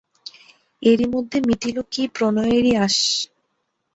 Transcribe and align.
এরি 0.81 1.05
মধ্যে 1.13 1.37
মিটিল 1.47 1.77
কি 1.91 2.03
প্রণয়েরি 2.15 2.71
আশ! 2.77 2.97